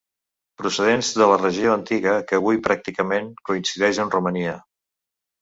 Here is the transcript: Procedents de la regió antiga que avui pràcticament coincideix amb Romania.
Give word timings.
Procedents 0.59 1.11
de 1.19 1.27
la 1.31 1.35
regió 1.41 1.73
antiga 1.81 2.15
que 2.31 2.39
avui 2.39 2.59
pràcticament 2.69 3.29
coincideix 3.51 4.01
amb 4.07 4.19
Romania. 4.19 4.57